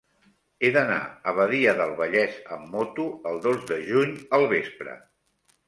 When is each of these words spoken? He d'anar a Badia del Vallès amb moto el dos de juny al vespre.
He 0.61 0.69
d'anar 0.77 0.95
a 1.31 1.33
Badia 1.39 1.75
del 1.81 1.93
Vallès 1.99 2.41
amb 2.57 2.73
moto 2.77 3.07
el 3.33 3.39
dos 3.47 3.63
de 3.75 3.79
juny 3.93 4.19
al 4.41 4.51
vespre. 4.59 5.01